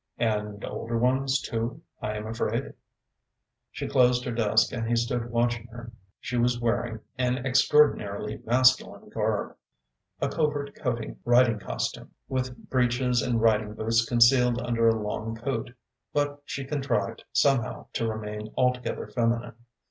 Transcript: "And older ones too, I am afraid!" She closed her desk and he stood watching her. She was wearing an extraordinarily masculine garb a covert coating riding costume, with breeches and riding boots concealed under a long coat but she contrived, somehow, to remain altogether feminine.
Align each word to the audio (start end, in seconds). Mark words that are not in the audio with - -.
"And 0.17 0.65
older 0.65 0.97
ones 0.97 1.39
too, 1.39 1.83
I 2.01 2.15
am 2.17 2.25
afraid!" 2.25 2.73
She 3.69 3.87
closed 3.87 4.25
her 4.25 4.31
desk 4.31 4.73
and 4.73 4.87
he 4.89 4.95
stood 4.95 5.29
watching 5.29 5.67
her. 5.67 5.91
She 6.19 6.37
was 6.37 6.59
wearing 6.59 7.01
an 7.19 7.45
extraordinarily 7.45 8.41
masculine 8.43 9.09
garb 9.09 9.55
a 10.19 10.27
covert 10.27 10.73
coating 10.73 11.19
riding 11.23 11.59
costume, 11.59 12.15
with 12.27 12.67
breeches 12.67 13.21
and 13.21 13.43
riding 13.43 13.75
boots 13.75 14.03
concealed 14.03 14.59
under 14.63 14.89
a 14.89 14.99
long 14.99 15.35
coat 15.35 15.69
but 16.13 16.41
she 16.45 16.65
contrived, 16.65 17.23
somehow, 17.31 17.85
to 17.93 18.07
remain 18.07 18.51
altogether 18.57 19.05
feminine. 19.05 19.53